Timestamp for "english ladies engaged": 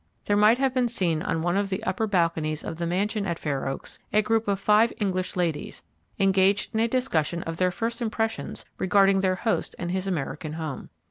4.97-6.73